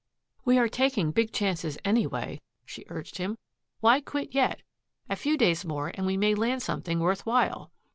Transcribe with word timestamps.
"We 0.45 0.57
are 0.57 0.67
taking 0.67 1.11
big 1.11 1.31
chances, 1.31 1.77
anyway," 1.85 2.41
she 2.65 2.85
urged 2.89 3.19
him. 3.19 3.37
"Why 3.81 4.01
quit 4.01 4.33
yet? 4.33 4.63
A 5.07 5.15
few 5.15 5.37
days 5.37 5.63
more 5.63 5.89
and 5.93 6.07
we 6.07 6.17
may 6.17 6.33
land 6.33 6.63
something 6.63 6.99
worth 6.99 7.23
while." 7.23 7.71